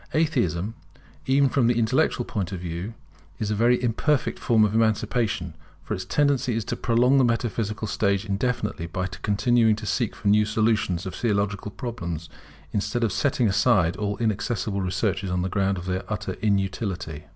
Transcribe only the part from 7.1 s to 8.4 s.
the metaphysical stage